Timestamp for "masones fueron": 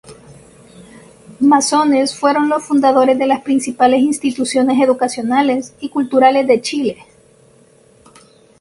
1.39-2.49